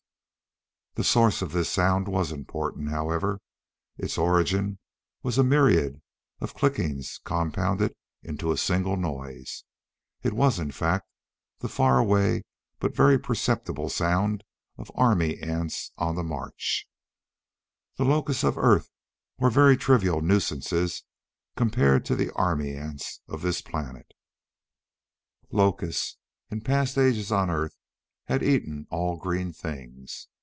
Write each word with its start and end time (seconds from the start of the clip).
The 0.95 1.05
source 1.05 1.41
of 1.41 1.53
this 1.53 1.69
sound 1.69 2.09
was 2.09 2.33
important, 2.33 2.89
however. 2.89 3.39
Its 3.97 4.17
origin 4.17 4.77
was 5.23 5.37
a 5.37 5.43
myriad 5.43 6.01
of 6.41 6.53
clickings 6.53 7.21
compounded 7.23 7.95
into 8.21 8.51
a 8.51 8.57
single 8.57 8.97
noise. 8.97 9.63
It 10.21 10.33
was, 10.33 10.59
in 10.59 10.69
fact, 10.71 11.07
the 11.59 11.69
far 11.69 11.97
away 11.97 12.43
but 12.79 12.97
yet 12.99 13.23
perceptible 13.23 13.87
sound 13.87 14.43
of 14.77 14.91
army 14.93 15.39
ants 15.39 15.93
on 15.97 16.15
the 16.15 16.23
march. 16.25 16.85
The 17.95 18.03
locusts 18.03 18.43
of 18.43 18.57
Earth 18.57 18.89
were 19.39 19.49
very 19.49 19.77
trivial 19.77 20.19
nuisances 20.19 21.05
compared 21.55 22.03
to 22.03 22.17
the 22.17 22.33
army 22.33 22.75
ants 22.75 23.21
of 23.29 23.43
this 23.43 23.61
planet. 23.61 24.11
Locusts, 25.51 26.17
in 26.49 26.59
past 26.59 26.97
ages 26.97 27.31
on 27.31 27.49
Earth, 27.49 27.77
had 28.25 28.43
eaten 28.43 28.87
all 28.91 29.15
green 29.15 29.53
things. 29.53 30.27